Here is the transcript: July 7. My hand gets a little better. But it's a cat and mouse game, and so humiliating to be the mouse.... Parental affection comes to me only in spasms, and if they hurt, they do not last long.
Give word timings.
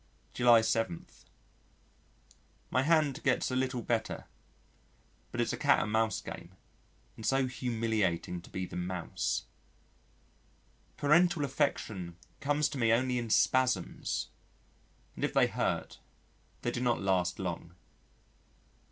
July 0.33 0.61
7. 0.61 1.05
My 2.71 2.81
hand 2.81 3.21
gets 3.21 3.51
a 3.51 3.55
little 3.55 3.83
better. 3.83 4.25
But 5.31 5.39
it's 5.39 5.53
a 5.53 5.57
cat 5.57 5.83
and 5.83 5.91
mouse 5.91 6.21
game, 6.21 6.53
and 7.15 7.23
so 7.23 7.45
humiliating 7.45 8.41
to 8.41 8.49
be 8.49 8.65
the 8.65 8.75
mouse.... 8.75 9.45
Parental 10.97 11.45
affection 11.45 12.17
comes 12.39 12.67
to 12.69 12.79
me 12.79 12.91
only 12.91 13.19
in 13.19 13.29
spasms, 13.29 14.29
and 15.15 15.23
if 15.23 15.33
they 15.33 15.45
hurt, 15.45 15.99
they 16.63 16.71
do 16.71 16.81
not 16.81 16.99
last 16.99 17.37
long. 17.37 17.75